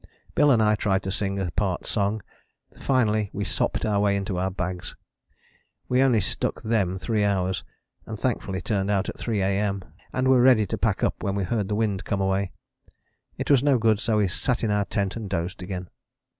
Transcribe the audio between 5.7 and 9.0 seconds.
We only stuck them three hours, and thankfully turned